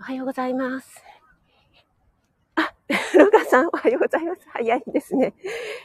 [0.00, 1.04] おはようございます。
[2.54, 2.72] あ、
[3.18, 4.40] ロガさん、おはようございます。
[4.50, 5.34] 早いですね。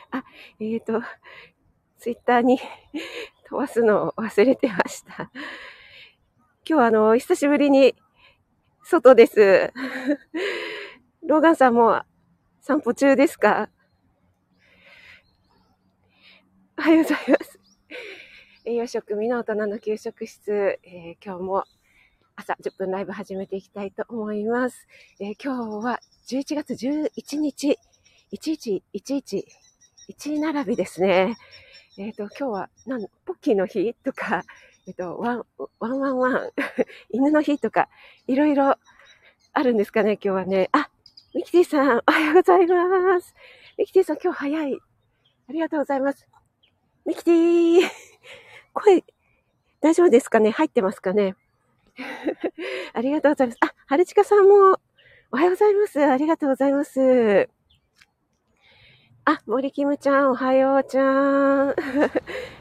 [0.09, 0.23] あ、
[0.57, 1.01] えっ、ー、と、
[1.97, 2.57] ツイッターに
[3.49, 5.15] 飛ばすのを忘れてました。
[5.23, 5.31] 今
[6.63, 7.93] 日はあの、久しぶりに
[8.83, 9.73] 外です。
[11.23, 12.01] ローガンさんも
[12.61, 13.69] 散歩中ですか？
[16.77, 17.59] おはようございます。
[18.63, 21.65] 栄養食味の大人の給食室、えー、今日も
[22.35, 24.87] 朝10分ライブ始めていきたいと思います。
[25.19, 27.79] えー、今日は11月11日、
[28.33, 29.43] 1111、
[30.09, 31.37] 1並びですね。
[31.97, 34.43] えっ、ー、と、今日は、なん、ポッキーの日とか、
[34.85, 35.45] えっ、ー、と、ワン、
[35.79, 36.51] ワンワンワン、
[37.09, 37.87] 犬の日とか、
[38.27, 38.75] いろいろ
[39.53, 40.69] あるんですかね、今日はね。
[40.73, 40.89] あ、
[41.33, 43.33] ミキティさん、おはようございます。
[43.77, 44.79] ミキティさん、今日早い。
[45.47, 46.27] ありがとうございます。
[47.05, 47.81] ミキティ
[48.73, 49.05] 声、
[49.79, 50.51] 大丈夫ですかね？
[50.51, 51.35] 入ってますかね？
[52.93, 53.57] ありがとうございます。
[53.61, 54.79] あ、はるちかさんも、
[55.31, 56.03] おはようございます。
[56.03, 57.49] ありがとうございます。
[59.25, 61.69] あ、森キムちゃん、おはようちゃん。
[61.71, 61.75] あ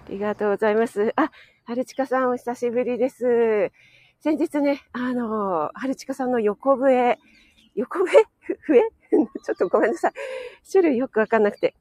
[0.08, 1.12] りがとうございます。
[1.16, 1.30] あ、
[1.64, 3.70] はるちかさん、お久しぶりです。
[4.20, 7.18] 先日ね、あの、はるちかさんの横笛、
[7.74, 8.24] 横笛？
[8.66, 8.82] 笛？
[9.44, 10.12] ちょっとごめんなさい。
[10.70, 11.74] 種類よくわかんなくて。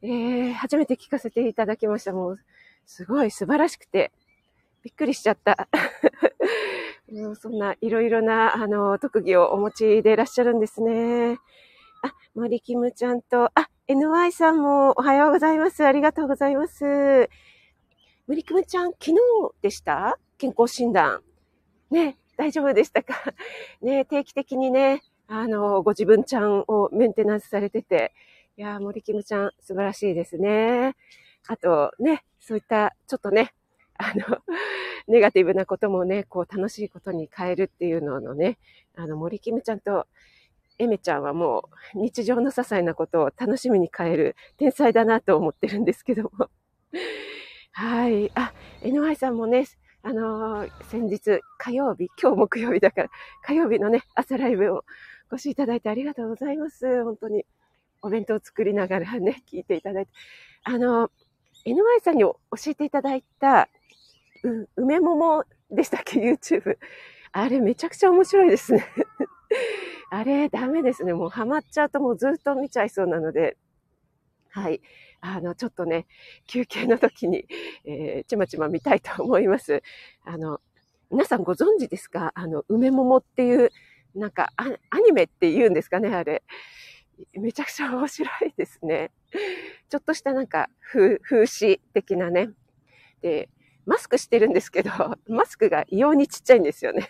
[0.00, 2.12] えー、初めて聞かせていただきました。
[2.12, 2.38] もう、
[2.86, 4.12] すごい素晴らしくて、
[4.82, 5.68] びっくりしちゃった。
[7.40, 11.38] そんないろいろな、あの、特技をお持ちでいらっしゃるんですね。
[12.02, 15.84] あ、森キムちゃんと、あ、NY さんもおはようございます。
[15.84, 17.28] ありがとうございます。
[18.26, 19.14] 森キムちゃん、昨日
[19.62, 20.18] でした？
[20.36, 21.22] 健康診断。
[21.90, 23.14] ね、大丈夫でしたか？
[23.80, 28.12] ね、定期的にね、あの、ご自分ちゃんをメンテナンスされてて、
[28.56, 30.94] いや森キムちゃん素晴らしいですね。
[31.46, 33.54] あとね、そういったちょっとね、
[33.98, 34.38] あの、
[35.06, 38.58] ネガティブなこともね、こう楽しいことに変えるっていうののね、
[38.94, 40.06] あの、森キムちゃんと
[40.78, 46.48] エメちゃんはもう日常の些細なことを楽しみに変える天才だなと思ってるんですけども。
[47.72, 48.30] はい。
[48.34, 48.52] あ、
[48.82, 49.66] NY さんもね、
[50.02, 53.10] あのー、先日火曜日、今日木曜日だから、
[53.42, 54.84] 火曜日のね、朝ライブを
[55.30, 57.04] ご視聴いただいてありがとうございます。
[57.04, 57.44] 本当に。
[58.00, 60.12] お弁当を作りながらね、聞いていただいて。
[60.62, 61.10] あの、
[61.66, 62.36] NY さんに教
[62.68, 63.68] えていただいた、
[64.44, 66.78] う、梅桃でしたっけ ?YouTube。
[67.32, 68.84] あれめちゃくちゃ面白いですね。
[70.10, 71.12] あれダメですね。
[71.12, 73.56] もうハマっちゃうともうずっと見ちゃいそうなので。
[74.50, 74.80] はい。
[75.20, 76.06] あの、ちょっとね、
[76.46, 77.46] 休憩の時に、
[77.84, 79.82] えー、ちまちま見たいと思います。
[80.24, 80.60] あの、
[81.10, 82.32] 皆さんご存知ですか？
[82.34, 83.70] あの、梅桃っていう、
[84.14, 86.42] なんかア、アニメって言うんですかねあれ。
[87.34, 89.10] めちゃくちゃ面白いですね。
[89.88, 92.50] ちょっとしたなんか風、風刺的なね。
[93.20, 93.48] で、
[93.88, 94.90] マスクしてるんですけど、
[95.28, 97.08] マスクが異様にちっちゃいんですよね。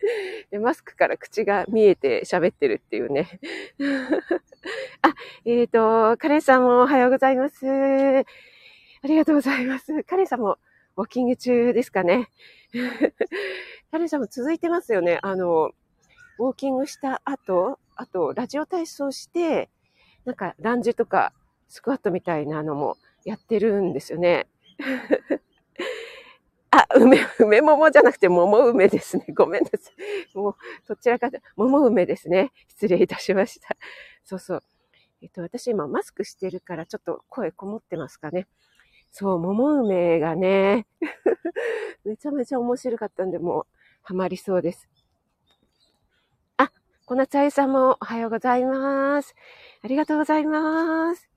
[0.50, 3.40] でマスクから口が見えて喋ってるっていうね。
[5.00, 5.14] あ、
[5.46, 7.66] えっ、ー、と、カレンさんもおはようございます。
[7.66, 8.24] あ
[9.04, 10.04] りがとうございます。
[10.04, 10.58] カレンさんも
[10.96, 12.28] ウォーキング中ですかね。
[13.90, 15.20] カレンさんも続いてますよね。
[15.22, 15.70] あの、
[16.38, 19.70] ウォーキングした後、あと、ラジオ体操して、
[20.26, 21.32] なんか、ランジとか、
[21.68, 24.46] スクワットみたいなのもやってるんですよね。
[26.78, 29.26] あ、梅、梅桃じゃなくて桃梅ですね。
[29.34, 29.90] ごめんなさ
[30.34, 30.38] い。
[30.38, 30.54] もう、
[30.86, 32.52] どちらかと、桃梅ですね。
[32.68, 33.76] 失礼いたしました。
[34.24, 34.62] そうそう。
[35.20, 38.46] えっと、私今マスクしてるからちょっと声こもってますかね。
[39.10, 40.86] そう、桃梅がね、
[42.04, 43.66] めちゃめちゃ面白かったんで、もう、
[44.02, 44.88] ハマりそうです。
[46.58, 46.70] あ、
[47.06, 49.34] 小夏愛さんもおはようございます。
[49.82, 51.28] ありがとうございます。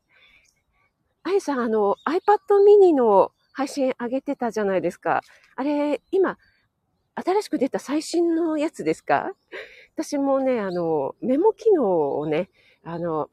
[1.23, 2.19] あゆさん、あの、iPad
[2.65, 5.21] mini の配信上げてたじゃないですか。
[5.55, 6.37] あれ、今、
[7.15, 9.31] 新しく出た最新のやつですか？
[9.95, 12.49] 私もね、あの、メモ機能をね、
[12.83, 13.29] あの、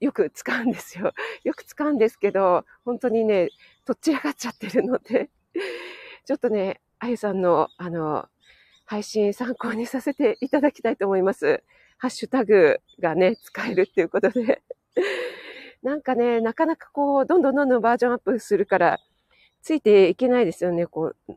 [0.00, 1.12] よく使うんですよ。
[1.44, 3.50] よく使うんですけど、本当にね、
[3.84, 5.30] とっちらかっちゃってるので、
[6.26, 8.28] ちょっとね、あゆさんの、あの、
[8.86, 11.62] 配信参考にさせていただきたいと思います。
[11.98, 14.62] ハッシュタグがね、使えるっていうことで。
[15.82, 18.98] なんかね、なかなかこう、どんどんどんどんバージョンアップするから、
[19.62, 20.86] ついていけないですよね。
[20.86, 21.36] こう、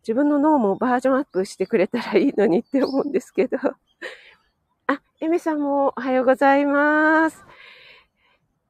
[0.00, 3.58] 自分の脳もバージョンアップしてくれたらいいのにって思うんですけど。
[4.86, 7.44] あ、エメさんもおはようございます。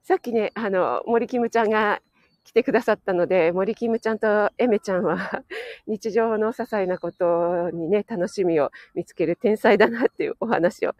[0.02, 2.00] さっきね、あの、森キムちゃんが
[2.44, 5.42] 来てくださったので、森キムちゃんとエメちゃんは
[5.88, 10.94] 日常の些細なことにね、楽しみを見つける天才だなっていうお話を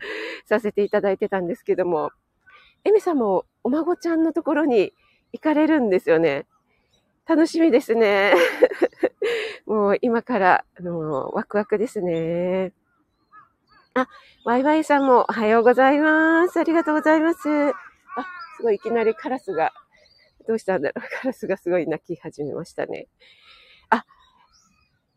[0.46, 2.10] させていただいてたんですけども、
[2.82, 4.92] エメさんもお孫ちゃんのところに
[5.32, 6.46] 行かれるんですよね。
[7.26, 8.34] 楽しみですね。
[9.66, 12.72] もう今から、あの、ワクワクですね。
[13.94, 14.08] あ、
[14.44, 16.58] ワイワイさんもおはようございます。
[16.58, 17.48] ありがとうございます。
[17.70, 17.72] あ、
[18.56, 19.72] すごいいきなりカラスが、
[20.46, 21.08] どうしたんだろう。
[21.22, 23.08] カラスがすごい鳴き始めましたね。
[23.90, 24.04] あ、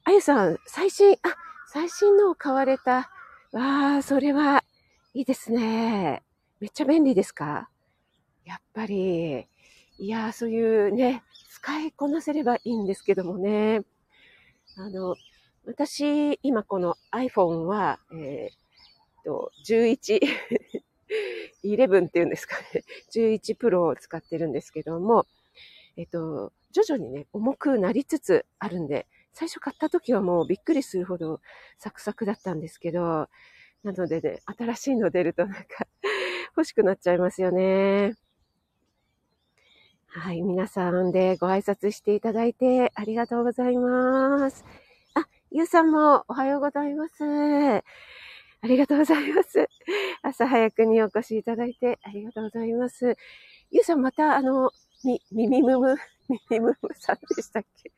[0.06, 1.36] あゆさん、最新、あ、
[1.68, 3.12] 最新のを買われた。
[3.52, 4.64] わあ、それは
[5.14, 6.24] いいですね。
[6.62, 7.70] めっちゃ便利ですか？
[8.46, 9.48] やっぱり、
[10.00, 13.82] いやそういうね、使いこなせればいいんですけどもね。
[14.78, 15.16] あの、
[15.66, 18.68] 私、今この iPhone は、えー、
[19.28, 20.22] と、11、
[21.66, 22.86] 11っていうんですかね。
[23.12, 25.26] 11 Pro を使ってるんですけども、
[25.98, 31.42] えっと、徐々にね、重くなりつつあるんで、最初買った時はもうびっくりするほど
[31.78, 33.28] サクサクだったんですけど、
[33.84, 35.88] なのでね、新しいの出るとなんか
[36.56, 38.16] 欲しくなっちゃいますよね。
[40.20, 44.66] はい、皆さんでご挨拶していただいてありがとうございます。
[45.14, 47.24] あ、ゆうさんもおはようございます。
[47.24, 47.84] あ
[48.64, 49.70] りがとうございます。
[50.24, 53.16] 朝早くにお越しいただいてありがとうございます。
[53.70, 54.72] ゆうさんまたあの、
[55.06, 55.96] み、みみむむ、
[56.30, 57.92] みみむむさんでしたっけ？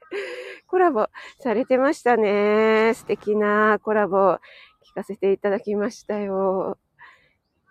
[0.68, 1.08] コラボ
[1.40, 2.92] されてましたね。
[2.96, 4.40] 素敵なコラボ聞
[4.94, 6.78] かせていただきましたよ。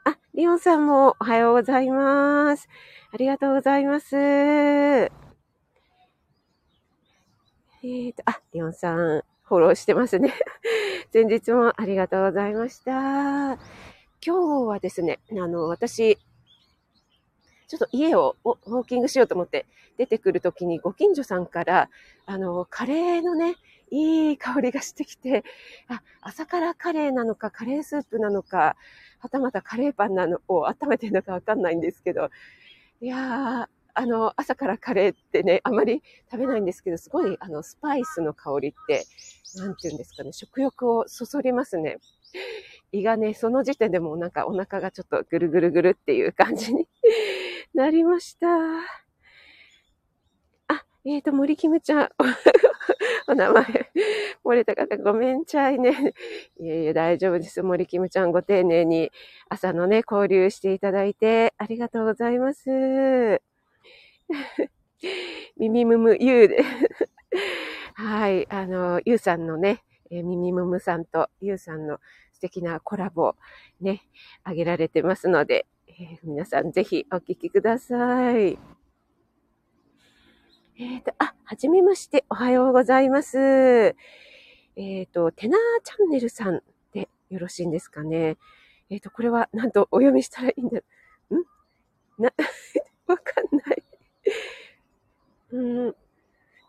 [0.08, 2.66] あ、リオンさんもおはようございます。
[3.12, 4.16] ありがとうございます。
[4.16, 10.32] えーと、あ、リオンさん、フォローしてますね。
[11.12, 12.92] 前日もありがとうございました。
[12.92, 13.58] 今
[14.22, 14.30] 日
[14.66, 16.16] はですね、あの、私、
[17.66, 19.66] ちょっと家をウォーキングしようと思って
[19.98, 21.90] 出てくるときにご近所さんから、
[22.24, 23.56] あの、カレーのね、
[23.90, 25.44] いい香りがしてきて、
[25.88, 28.76] あ、朝からカレーなのか、カレースープなのか、
[29.18, 32.30] はたまたカレーパンなのを温めてるのかわかんないんですけど、
[33.00, 39.04] いやー、あの、朝からカレーってね、あまり食べないんですけど、すごい、あの、スパイスの香りって、
[39.56, 41.98] なんて言うんですかね、食欲をそそりますね。
[42.92, 46.86] 胃がね、その時点でもなんかお腹がちょっとぐるぐるぐるっていう感じに
[47.74, 48.46] なりました。
[50.68, 52.08] あ、えっ、ー、と、森キムちゃん。
[53.28, 53.64] お名前、
[54.42, 56.14] 漏れた方ごめんちゃいね。
[56.58, 57.62] いえいえ、大丈夫です。
[57.62, 59.12] 森キムちゃんご丁寧に
[59.50, 63.42] 朝のね、交流していただいてありがとうございます。
[65.58, 66.64] ミミムムユーで。
[67.94, 71.98] はい、あの、ユーさんのね、えミミムムさんとユーさんの
[72.32, 73.34] 素敵なコラボ
[73.82, 74.00] ね、
[74.42, 78.77] あげられてますので、えー、皆さんぜひお聞きください。
[80.80, 83.36] えっ、ー、と、あ、はじめまして、おはようございます。
[83.36, 83.94] え
[84.76, 88.36] っ、ー、と、テナーチャンネルさんでよろしいんですかね。
[88.88, 90.82] えっ、ー、と、これは何とお読みしたらいいんだん？
[92.22, 92.32] な、
[93.08, 93.82] わかんない。
[95.50, 95.96] うん。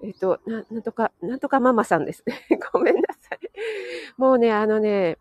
[0.02, 2.34] えっ、と、な、なんとか、なんとかママさんですね。
[2.74, 3.40] ごめんなさい。
[4.18, 5.20] もうね、あのね、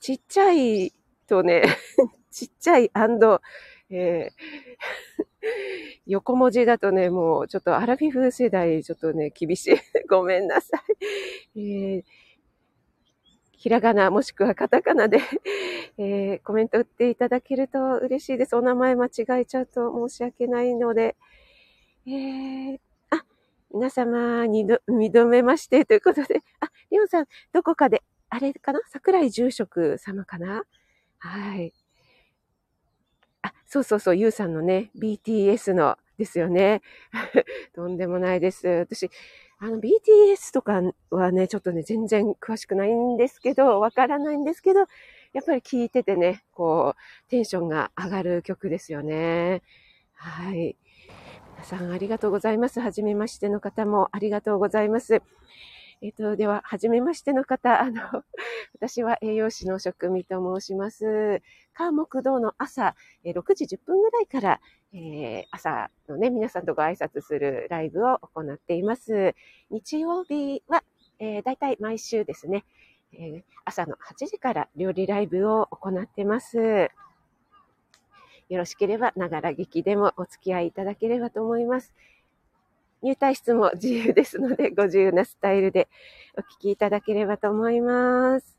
[0.00, 0.94] ちっちゃい
[1.26, 1.64] とね、
[2.32, 2.90] ちっちゃい
[3.90, 4.32] えー
[6.06, 9.76] 横文字だとね、もうちょっとアラフィフ世代、ちょっとね、厳しい。
[10.08, 10.78] ごめんなさ
[11.54, 11.60] い。
[11.60, 12.04] えー、
[13.52, 15.20] ひらがなもしくはカタカナで、
[15.98, 18.56] えー、コメント打っていただけると嬉しいです。
[18.56, 19.10] お名前間違
[19.40, 21.16] えちゃうと申し訳ないので。
[22.06, 23.24] えー、あ、
[23.72, 28.80] 皆様、二度、二度目ましてということで、あ、リオンさん、どこかで、あれかな？
[28.88, 30.64] 桜井住職様かな？
[31.18, 31.72] はい。
[33.72, 36.82] そうそうそう、ゆうさんのね、BTS のですよね。
[37.74, 38.68] とんでもないです。
[38.68, 39.08] 私、
[39.58, 49.62] あの、BTS とかはね、ちょっとね、全然詳しくないんですけど、わからないんですけど、やっぱり聴いててね、こう、テンションが上がる曲ですよね。
[50.16, 50.76] はい。
[51.54, 52.78] 皆さんありがとうございます。
[52.78, 55.22] はじめましての方もありがとうございます。
[56.04, 58.24] えっ、と、では、はじめましての方、 あの、
[58.74, 61.40] 私は栄養士の職味と申します。
[61.74, 64.60] 川木道の朝、6時10分ぐらいから、
[64.92, 69.36] えー、朝のね、皆さんとご挨拶するライブを行っています。
[69.70, 70.82] 日曜日は、
[71.20, 72.64] えー、だいたい毎週ですね、
[73.12, 76.90] えー、朝の8時から料理ライブを行ってます。
[78.48, 81.94] よろしければ、ながら聞きでもお付き合いいただければと思います。
[83.02, 85.88] 入退室も自由ですので、 ご自由なスタイルで
[86.38, 88.56] お聞きいただければと思います。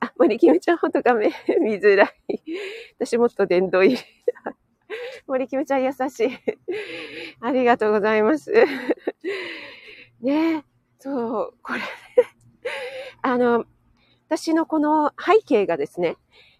[0.00, 2.42] あ、森キムちゃんほんと画面見づらい。
[2.98, 4.02] 私もっと殿堂入り。
[5.26, 6.30] 森キムちゃん優しい。
[7.40, 8.52] ありがとうございます。
[10.20, 10.64] ねえ
[10.98, 11.80] そう、これ、
[13.22, 13.64] あの、
[14.28, 16.16] 私のこの背景がですね、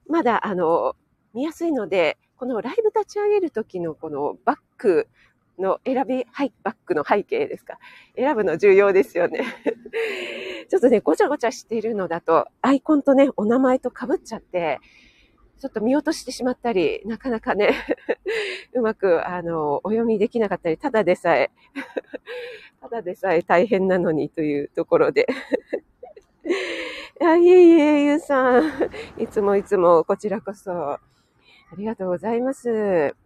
[0.09, 0.97] まだあの、
[1.35, 5.09] 見やすいので、このライブ立ち上げるときのこのバック
[5.59, 7.79] の選び、はい、バックの背景ですか。
[8.17, 9.45] 選ぶの重要ですよね。
[10.69, 14.81] ちょっとね、ごちゃごちゃしているのだと、アイコンとね、お名前と被っちゃって、
[15.59, 17.71] ちょっと見落としてしまったり、なかなかね
[18.75, 21.51] うまく、あの、お読みできなかったり、ただでさえ
[22.81, 25.27] ただでさえ大変なのにというところで
[27.21, 28.71] いや、いえいえ、ゆうさん。
[29.19, 30.73] いつもいつもこちらこそ。
[30.73, 31.01] あ
[31.77, 33.17] りがとうございます。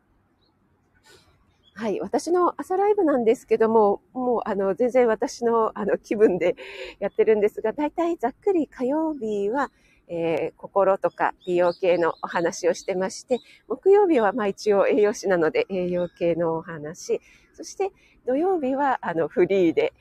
[1.80, 1.98] はい。
[1.98, 6.54] 私の朝ライブなんですけども、もう、あの、全然私の、あの、気分で
[6.98, 9.70] やってるんですが、だいたいざっくり火曜日は、
[10.06, 17.22] えー、心とか美容系のお話をしてまして、木曜日はまあ一応栄養士なので栄養系のお話、
[17.54, 17.92] そして
[18.26, 19.94] 土曜日はあのフリーで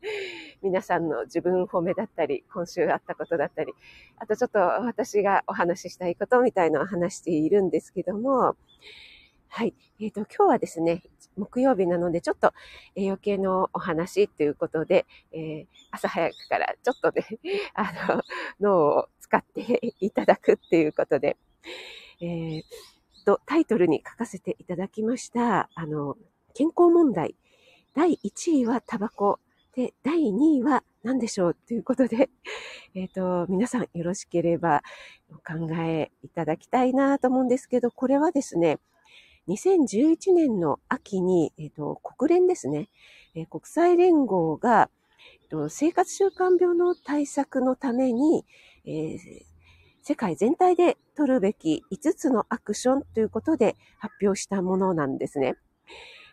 [0.60, 3.72] 皆さんの自分褒めだったり、今週あったことだったり、
[4.18, 8.56] あとちょっと私がお話ししたいことみたいのを話しているんですけども、
[9.48, 9.74] はい。
[10.00, 11.02] えっ、ー、と、今日はですね、
[11.36, 12.52] 木曜日なので、ちょっと
[12.94, 17.26] 栄養系のお話ということで、えー、朝早くからちょっとね、
[17.74, 18.22] あの、
[18.60, 21.36] 脳を使っていただくっていうことで、
[22.20, 22.62] えー、
[23.26, 26.16] と、タイトルに書かせていただきました、あの、
[26.54, 27.34] 健康問題。
[27.94, 29.40] 第1位はタバコ。
[29.74, 32.30] で、第2位は何でしょうということで、
[32.94, 34.82] えっ、ー、と、皆さんよろしければ
[35.30, 38.78] お考えいただきたいなと思うんですけど、これはですね、
[39.48, 42.88] 2011年の秋に、えっ、ー、と、国連ですね、
[43.34, 44.90] えー、国際連合が、
[45.42, 48.44] えーと、生活習慣病の対策のために、
[48.84, 49.18] えー、
[50.02, 55.56] 世界全体で取るべき5つのアクションということで発表したものなんですね。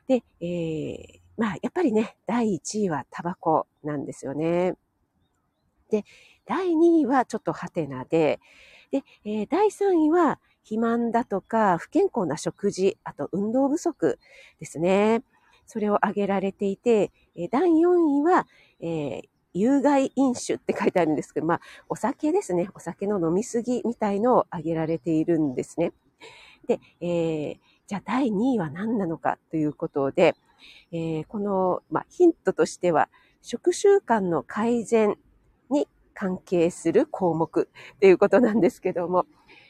[0.08, 4.76] で、えー、まあ、やっぱりね、第1位はタバコなんですよね。
[5.90, 6.04] で、
[6.46, 8.40] 第2位はちょっとハテナで、
[8.92, 14.20] で、えー、第3位は肥満だとか、不健康な食事、あと運動不足
[14.60, 15.24] ですね。
[15.66, 17.12] それを挙げられていて、
[17.52, 18.48] 第4位は、
[18.80, 19.22] えー、
[19.54, 22.70] 有害飲酒って書いてあるんですけど、まあ、お酒ですね。
[22.74, 25.94] お酒の飲みすぎみたいのを挙げられているんですね。
[26.68, 30.36] で、えー、じゃあ第2位は何なのかということで、
[30.92, 33.10] えー、この、まあ、ヒントとしては、
[33.42, 35.18] 食習慣の改善
[35.70, 39.26] に関係する項目っていうことなんですけども、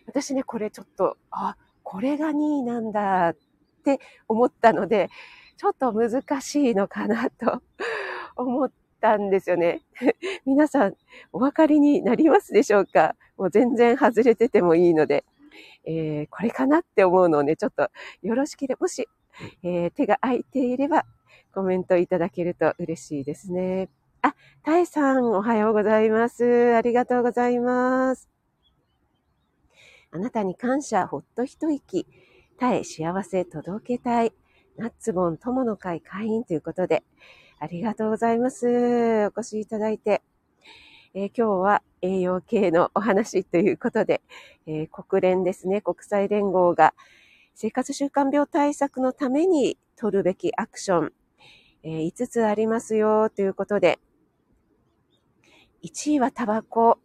[0.05, 3.35] 私ね、これちょっと、あ、これが2位なんだっ
[3.83, 5.09] て思ったので、
[5.57, 7.61] ちょっと難しいのかなと
[8.35, 9.81] 思ったんですよね。
[10.45, 10.95] 皆さん、
[11.31, 13.15] お分かりになりますでしょうか？
[13.37, 15.25] もう全然外れててもいいので、
[15.85, 17.89] えー、これかなって思うのをね、ちょっと
[18.21, 19.07] よろしければ、もし、
[19.63, 21.05] えー、手が空いていれば
[21.53, 23.89] コメントいただけると嬉しいですね。
[24.21, 26.75] あ、タエさん、おはようございます。
[26.75, 28.29] ありがとうございます。
[30.15, 32.05] あなたに感謝、ほっと一息。
[32.59, 34.31] たえ幸せ届けたい。
[34.77, 37.03] ナッツボン友の会会員ということで、
[37.57, 38.67] ありがとうございます。
[38.67, 40.21] お越しいただいて。
[41.15, 44.21] えー、今日は栄養系のお話ということで、
[44.67, 46.93] えー、国連ですね、国際連合が
[47.55, 51.13] 生活習慣病対策のために取るべきアクション、
[51.81, 53.97] えー、5つありますよということで、
[55.83, 56.99] 1位はタバコ、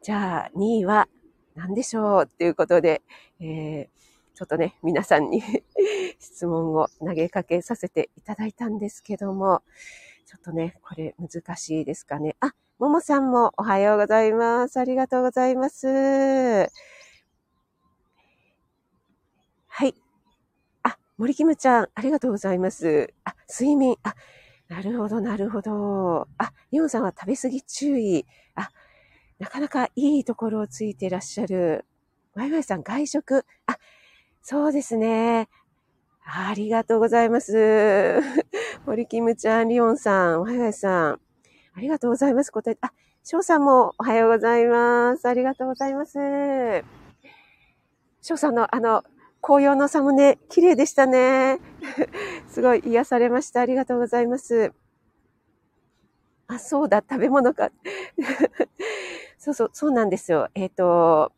[0.00, 1.08] じゃあ2位は
[1.56, 2.24] 何でしょう？
[2.24, 3.02] っていうことで、
[3.40, 3.88] えー、
[4.34, 5.42] ちょっとね、皆さんに
[6.20, 9.62] 質問を投げかけさせていただいたんですけども、
[10.26, 12.36] ちょっとね、これ難しいですかね。
[12.40, 14.78] あ、ももさんもおはようございます。
[14.78, 15.86] ありがとうございます。
[19.68, 19.94] はい。
[20.82, 23.14] あ、森キムちゃん、ありがとうございます。
[23.24, 23.96] あ、睡眠。
[24.02, 24.14] あ、
[24.68, 26.28] なるほど、なるほど。
[26.38, 28.26] あ、リオンさんは食べ過ぎ注意。
[28.56, 28.70] あ、
[29.38, 31.84] なかなかいいところをついていらっしゃる。
[32.34, 33.44] ワイワイさん、外食。
[33.66, 33.78] あ、
[34.42, 35.48] そうですね。
[36.24, 38.20] ありがとうございます。
[38.86, 41.20] 森キムちゃん、リオンさん、ワイワイさん。
[41.74, 42.50] ありがとうございます。
[42.50, 45.26] 答え、あ、翔さんもおはようございます。
[45.28, 46.18] ありがとうございます。
[48.22, 49.04] 翔さんのあの、
[49.40, 51.60] 紅葉のサムネ、綺麗でしたね。
[52.48, 53.60] すごい癒されました。
[53.60, 54.72] ありがとうございます。
[56.48, 57.70] あ、そうだ、食べ物か。
[59.46, 60.48] そうそう、そうなんですよ。
[60.56, 61.32] えっ、ー、と、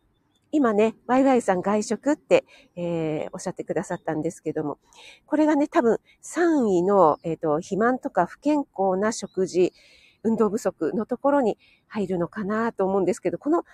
[0.50, 4.78] 今ね、ワイワイさん外食って、えー、おっしゃってくださったんですけども、
[5.26, 9.74] これがね、多分3位の、えっ、ー、と、肥満とか不健康な食事、
[10.22, 13.64] 運動不足のところに入るのかなと思うんですけど、この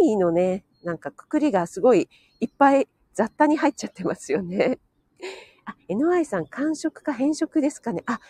[0.00, 4.78] 3位のね、なんかくくりがすごいいっぱい雑多に入っちゃってますよね。
[5.64, 8.04] あ、NY さん、完食か変色ですかね。
[8.06, 8.20] あ、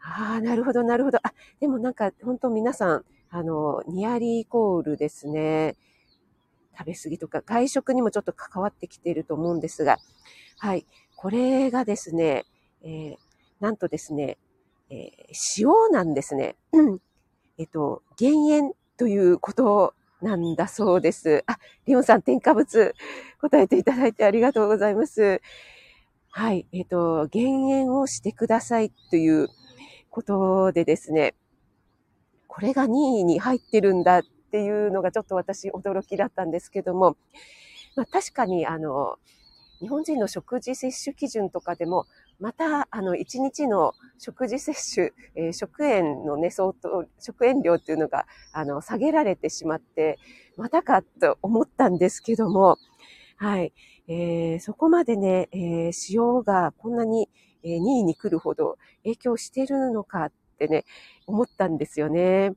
[0.00, 1.18] ああ、なるほど、なるほど。
[1.22, 5.76] あ、でもなんか、本当皆さん、あの、ニアリーイコールですね。
[6.76, 9.98] 食べ過ぎとか、外食にもちょっと関わってきていると思うんですが、
[10.58, 10.86] はい。
[11.16, 12.44] これがですね、
[12.82, 13.16] えー、
[13.60, 14.38] なんとですね、
[14.90, 16.56] えー、塩なんですね。
[16.72, 16.98] うん。
[17.58, 21.44] えっと、減塩ということなんだそうです。
[21.46, 22.94] あ、リオンさん、添加物
[23.40, 25.40] 答えていただいてありがとうございます。
[26.30, 26.66] はい。
[26.72, 29.48] えっ、と、減塩をしてくださいという
[30.10, 31.34] ことでですね、
[32.58, 37.16] これが2位に入ってるんだっていうのがちょっと私驚きだったんですけども、
[37.94, 39.14] まあ、確かにあの、
[39.80, 42.06] 日本人の食事摂取基準とかでも、
[42.40, 50.18] また、あの、1日の食事摂取、えー、食塩のね、相当、食塩量っていうのが、あの、下げられてしまって、
[50.56, 52.76] またかと思ったんですけども、
[53.36, 53.72] はい。
[54.08, 57.28] えー、そこまでね、えー、塩がこんなに、
[57.62, 60.84] え、2位に来るほど影響してるのかってね、
[61.26, 62.52] 思ったんですよね。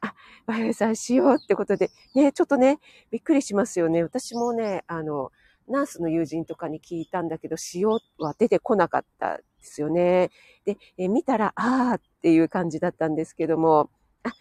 [0.00, 0.14] あ、
[0.46, 2.80] バイオさん、塩ってことで、ね、ちょっとね、
[3.10, 4.02] びっくりしますよね。
[4.02, 5.30] 私もね、あの、
[5.68, 10.30] ナースの友人とかに聞いたんだけど、塩は出てこなかったですよね。
[10.64, 13.88] で、え見たら、あーっていう感じだったんですけども、
[14.24, 14.32] あ、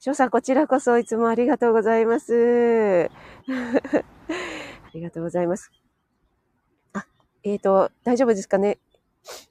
[0.00, 3.10] 翔さん、こちらこそいつもありがとうございます。
[3.46, 5.70] ありがとうございます。
[6.92, 7.06] あ、
[7.44, 8.78] えっ、ー、と、大丈夫ですかね？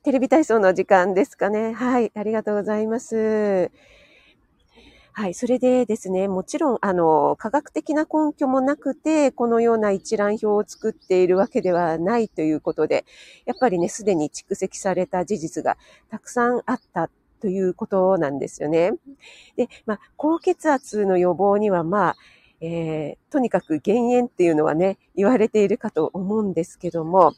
[0.03, 3.71] テレビ体操の時間ですかねはい、ありがとうございます。
[5.15, 5.35] はい。
[5.35, 13.05] それでですね、もちろん、あの、科学的な根拠もなくて、このような一覧表を作っているわけではないということで、
[13.45, 15.77] やっぱりね、すでに蓄積された事実が
[16.09, 17.11] たくさんあった
[17.41, 18.93] ということなんですよね。
[19.55, 22.15] で、まあ、高血圧の予防には、まあ、
[22.59, 27.33] えー、とにかく減塩っていうのはね、言われているかと思うんですけども、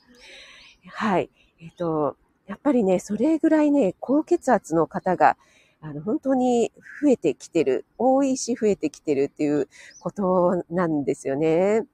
[0.87, 1.29] はい。
[1.59, 2.15] えっ、ー、と、
[2.47, 5.37] やっぱりね、それぐらいね、高血圧の方が、
[5.81, 6.71] あの、本当に
[7.01, 9.67] 増えてきてる、多いし増えてきてるっていう
[9.99, 11.85] ことなんですよね。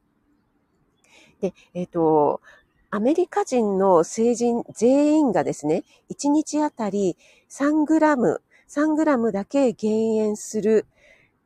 [1.40, 2.42] で、えっ、ー、と、
[2.90, 7.16] アメリカ人の成人全員がですね、1日あたり
[7.50, 10.86] 3グラム、3グラムだけ減塩する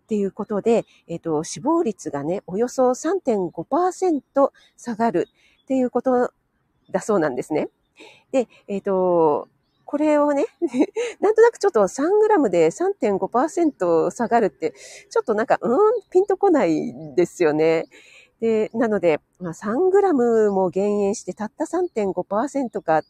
[0.04, 5.28] っていうことで、えっ、ー、と、死亡率がね、およそ3.5%下がる
[5.64, 6.32] っていうこと
[6.92, 7.70] だそうなんですね。
[8.32, 9.48] で、えっ、ー、と、
[9.86, 10.46] これをね、
[11.22, 14.74] なんとなくちょっと3グラムで3.5%下がるって、
[15.10, 15.78] ちょっとなんか、うーん、
[16.10, 17.86] ピンとこないですよね。
[18.40, 23.04] で、なので、まあ、3グラムも減塩してたった3.5%かっ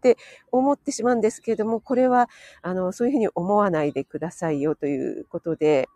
[0.00, 0.16] て
[0.52, 2.28] 思ってしまうんですけれども、これは、
[2.62, 5.88] あの、そういうふうに思わないでくださいよということで、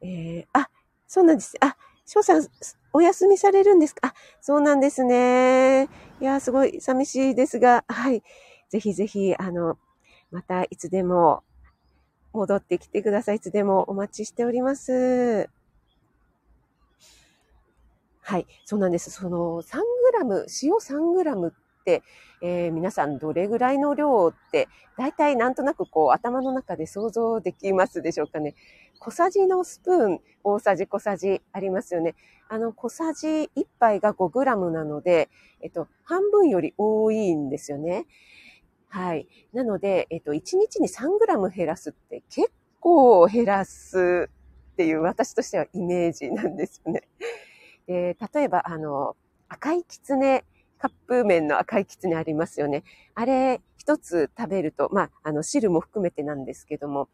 [0.00, 0.70] えー、あ、
[1.06, 1.56] そうなんです。
[1.60, 1.76] あ、
[2.10, 2.48] 翔さん、
[2.94, 4.08] お休みされるんですか？
[4.08, 5.90] あ、そうなんですね。
[6.22, 8.22] いや、すごい寂しいですが、はい。
[8.70, 9.76] ぜひぜひ、あの、
[10.30, 11.42] またいつでも
[12.32, 13.36] 戻ってきてください。
[13.36, 15.50] いつでもお待ちしております。
[18.22, 19.10] はい、そうなんです。
[19.10, 21.67] その3グラム、塩3グラムって、
[22.40, 28.54] えー、皆さんどれぐらいの量って、大体なんとなくこう頭の中で想像できますでしょうかね。
[28.98, 32.14] 小さじのスプーン、大さじ小さじありますよね。
[32.48, 35.28] あの小さじ1杯が5グラムなので、
[35.60, 38.06] えっと、半分より多いんですよね。
[38.88, 39.28] はい。
[39.52, 44.30] なので、えっと、1日に3グラム減らすって結構減らす
[44.72, 47.02] っていう私としてはイメージなんですよね。
[47.86, 49.16] で例えば、あの、
[49.48, 50.44] 赤いきつね、
[50.78, 52.84] カップ麺の赤いきつねありますよね。
[53.14, 57.08] あれ、一つ食べると、まあ、あの、汁も含めてなんですけども、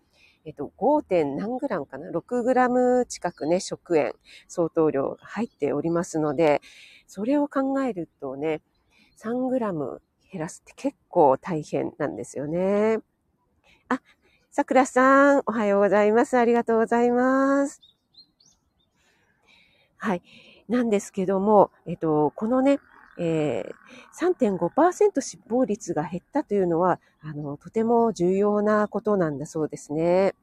[0.45, 1.03] えっと、5.
[1.03, 4.13] 点何グラムかな ?6 グラム近くね、食塩、
[4.47, 6.61] 相当量が入っておりますので、
[7.07, 8.61] それを考えるとね、
[9.17, 12.99] 3グラム減らすって結構大変なんですよね。
[13.89, 14.03] あ、
[14.51, 16.37] さくらさん、おはようございます。
[16.37, 17.81] ありがとうございます。
[19.97, 20.23] はい。
[20.69, 22.79] なんですけども、えっと、このね、
[23.19, 30.35] えー、3.5%死亡率が減ったというのは、あの、とても重要なことなんだそうですね。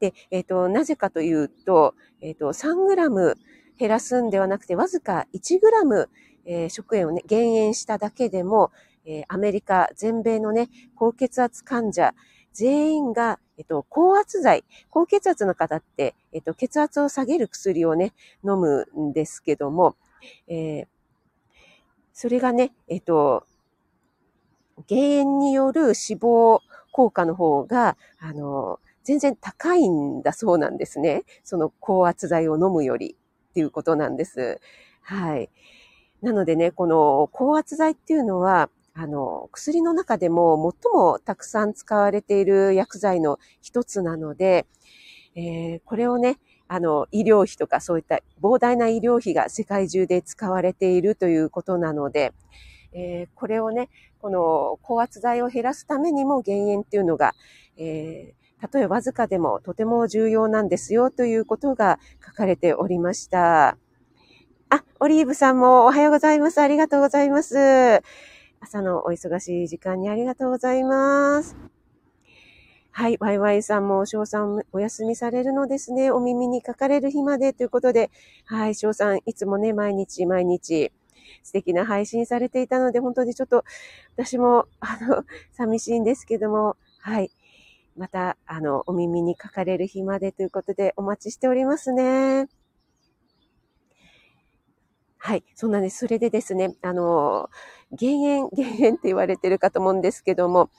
[0.00, 3.36] で、えっ、ー、と、なぜかというと、えっ、ー、と、3グラム
[3.78, 6.10] 減らすんではなくて、わずか1グラム
[6.46, 8.70] えー、食塩をね、減塩しただけでも、
[9.04, 12.14] えー、アメリカ全米のね、高血圧患者
[12.52, 19.96] 全員が、えっと、高圧剤、高血圧の方って、えっと、血圧を下げる薬をね、飲むんですけども、
[20.48, 20.86] えー、
[22.18, 23.46] それがね、えっと、
[24.86, 31.24] 減塩による死亡効果の方が、あの、全然高いんだそうなんですね。
[31.44, 33.16] その高圧剤を飲むより
[33.50, 34.62] っていうことなんです。
[35.02, 35.50] はい。
[36.22, 44.64] なのでね、この高圧剤っていうのは、あの、薬の中でも最もたくさん使われている薬剤の一つなので、
[45.34, 52.32] えー、これをね、あの、医療費とかそういった膨大な医療費が世界中で使われているということなので、
[52.92, 53.88] えー、これをね、
[54.20, 57.34] この高圧剤を減らすためにも減塩っていうのが、
[57.76, 63.76] えー、たとえわずかでもとても重要なんですよということが書かれておりました。
[64.70, 66.60] あ、オリーブさんもおはようございます。
[66.60, 68.02] ありがとうございます。
[68.60, 71.75] 朝のお忙しい時間にありがとうございます。
[72.98, 76.10] はい、ワイワイさんも翔さんお休みされるのですね。
[76.10, 78.10] お耳にかかれる日までということで、
[78.46, 80.90] はい、翔さんいつもね、毎日毎日
[81.42, 83.64] 素敵な配信されていたので、本当にちょっと
[84.16, 87.30] 私も、あの、寂しいんですけども、はい。
[87.98, 92.48] また、あの、お耳にかかれる日までということでお待ちしておりますね。
[95.18, 95.98] はい、そうなんです。
[95.98, 97.50] それでですね、あの、
[97.92, 100.70] 減塩、 減塩って言われてるかと思うんですけども、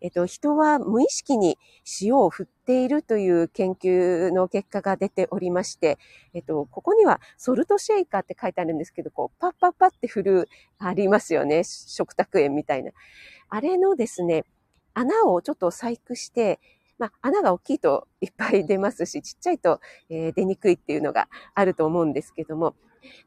[0.00, 1.58] えっと、人は無意識に
[2.02, 5.98] 塩を振っているという研究の結果が出ておりまして、
[6.34, 10.48] えっと、ここにはソルトシェイカーって書いてあるんですけど、こう、パッパッパって振る、
[10.78, 11.62] ありますよね。
[11.64, 12.92] 食卓園みたいな。
[13.48, 14.44] あれのですね、
[14.94, 16.58] 穴をちょっと細工して、
[16.98, 22.74] まあ、穴が大きいといっぱい出ますし、ちっちゃいと、えー、出にくいっていうのがあると思うんですけども、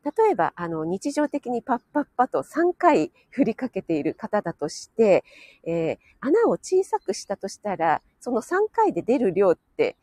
[0.03, 5.23] 例えば、あの、日常的にパッパッパと3回振りかけている方だとして、
[5.65, 9.95] えー、穴を小さくしたとしたら、その3回で出る量って、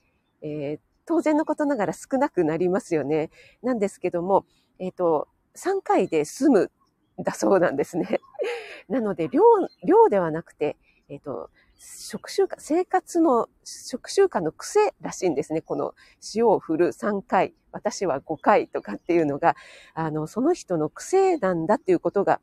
[0.43, 3.31] えー、当然のことながら少なくなりますよね。
[3.63, 4.45] なんですけども、
[4.79, 6.71] えっ、と、3回で済む
[7.19, 8.21] だそうなんですね。
[8.89, 9.43] なので、量、
[9.85, 10.77] 量ではなくて、
[11.09, 15.61] えっ、と、食習慣、生活の食習慣の癖らしいんですね。
[15.61, 15.95] この
[16.35, 19.57] 塩を振る3回、私は5回とかっていうのが、
[19.95, 22.41] あの、その人の癖なんだっていうことが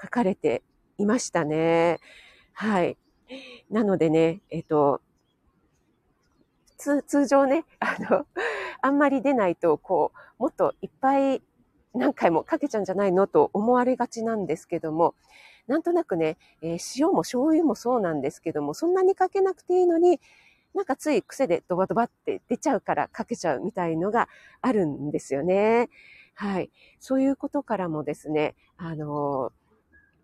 [0.00, 0.62] 書かれて
[0.96, 1.98] いましたね。
[2.52, 2.96] はい。
[3.70, 5.00] なのでね、えっと、
[6.76, 8.26] 通常ね、あの、
[8.80, 11.42] あんまり出ないと、こう、もっといっぱい
[11.94, 15.14] 何回もかけちゃうんじゃないのと思われがちなんですけども、
[15.68, 20.20] なんとなくね、えー、塩も醤油もそうなんですけども、そんなにかけなくていいのに、
[20.74, 24.28] なんかつい癖でドバドバって出ちゃうからかけちゃうみたいのが
[24.60, 25.88] あるんですよね。
[26.34, 26.70] はい。
[27.00, 29.52] そういうことからもですね、あの、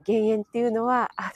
[0.05, 1.33] 減塩っていうのは、あ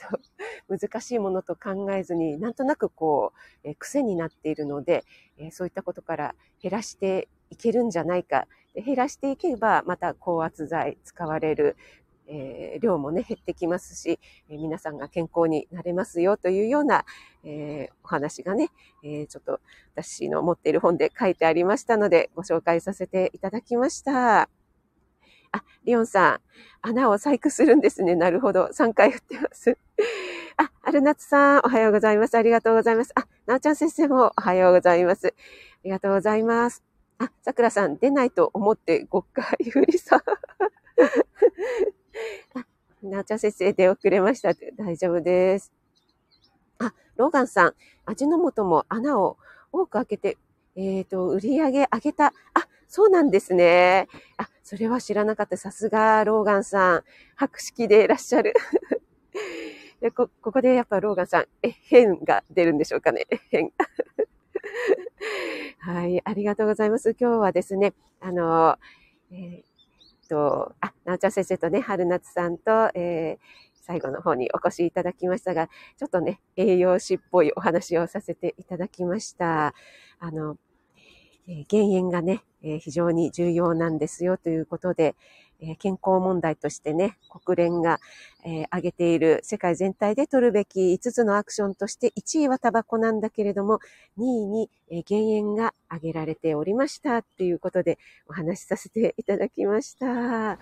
[0.69, 5.03] の、難しいものと考えずに、なんとなくこう、え癖になっているので、
[5.37, 8.47] えそういったことから減らしていけるんじゃないか。
[8.75, 11.75] 減らしていけば、また高圧剤使われる
[12.29, 17.05] えー、量もね、減ってきますし、えー、皆さんが健康になれますよというような、
[17.43, 18.69] えー、お話がね、
[19.03, 19.59] えちょっと
[19.95, 24.49] 私の持っている本で書いてありましたので、ご紹介させていただきました。
[25.51, 26.39] あ、リオンさん、
[26.81, 28.15] 穴を細工するんですね。
[28.15, 28.65] なるほど。
[28.67, 29.77] 3回振ってます。
[30.57, 32.35] あ、春夏さん、おはようございます。
[32.35, 33.11] ありがとうございます。
[33.15, 35.27] あ、なおちゃん先生もおはようございます。
[35.27, 35.31] あ
[35.83, 36.83] りがとうございます。
[37.17, 40.23] あ、さくらさん、出ないと思って5回振りさ。
[42.55, 42.65] あ、
[43.03, 44.53] なちゃん先生、出遅れました。
[44.77, 45.71] 大丈夫です。
[46.79, 47.73] あ、ローガンさん、
[48.05, 49.37] 味の素も穴を
[49.71, 50.37] 多く開けて、
[50.75, 52.33] えっ、ー、と、売り上げ上げた。
[52.53, 54.07] あ、そうなんですね。
[54.37, 55.57] あ、それは知らなかった。
[55.57, 57.03] さすが、ローガンさん。
[57.35, 58.53] 博識でいらっしゃる。
[60.01, 63.27] でこ、ここでやっぱローガンさん、え、変が出るんでしょうかね。
[63.49, 63.71] 変。
[65.79, 67.15] はい、ありがとうございます。
[67.19, 68.77] 今日はですね、あの、
[69.31, 69.63] えー、
[70.29, 79.73] と、あ、なおちゃん先生とね、春夏さんと、えー、最後の方にお越しいただきましたが、ちょっとね、栄養士っぽいお話をさせていただきました。
[80.19, 80.57] あの、
[81.47, 85.15] え、減塩がね、え、非常に重要なんですよということで、
[85.61, 87.99] え健康問題としてね、国連が、
[88.45, 93.79] えー、挙げている世界全体で取るべき5つのアクションとして1位はタバコなんだけれども、
[94.17, 100.59] 2位に、え、減塩が挙げられておりましたっていうことでお話しさせていただきました。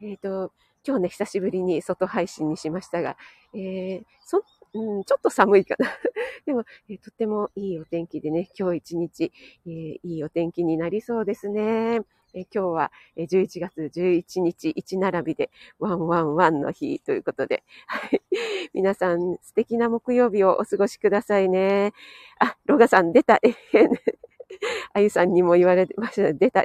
[0.00, 0.52] えっ、ー、と、
[0.84, 3.16] 今日ね、久しぶりに外配信にしましたが、
[3.54, 4.42] えー、そ
[4.74, 5.86] うん、ちょっと寒いかな。
[6.46, 9.32] でも、えー、とってもいいお天気でね、今日一日、
[9.66, 12.00] え、いいお天気になりそうですね。
[12.34, 18.22] え今日は11月11日1並びでワンワンワンの日ということで、はい。
[18.72, 21.92] 皆さん素敵な木曜日をお過ごしくださいね。
[22.38, 23.38] あ、ロガさん出た。
[23.42, 23.90] えへん。
[24.92, 26.32] あゆさんにも言われてました。
[26.32, 26.64] 出た。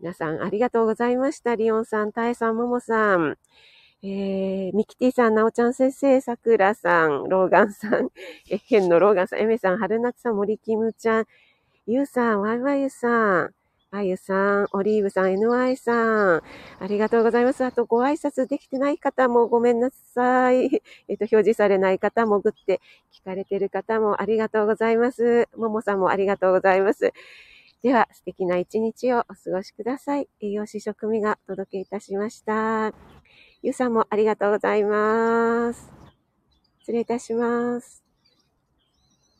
[0.00, 1.54] 皆さんありがとうございました。
[1.54, 3.38] リオンさん、タエさん、ももさん。
[4.04, 8.10] えー、ミキティさん、なおちゃん先生、さくらさん、ローガンさん、
[8.50, 11.26] えへんのローガンさん、エメさん、春夏さん、森キムちゃん、
[11.86, 13.54] ゆうさん、ワイワイユさん、
[13.94, 16.42] あゆさん、オリーブさん、NY さん、
[16.80, 17.62] ありがとうございます。
[17.62, 20.82] あと、ご挨拶できてない方もごめんなさい。
[21.08, 22.80] えっと、表示されない方もぐって
[23.12, 25.46] 聞かれてる方もありがとうございます。
[25.58, 27.12] ももさんもありがとうございます。
[27.82, 30.28] では、素敵な一日をお過ごしください。
[30.40, 32.94] 栄養士食味がお届けいたしました。
[33.60, 35.92] ゆうさんもありがとうございます。
[36.80, 38.01] 失礼いたします。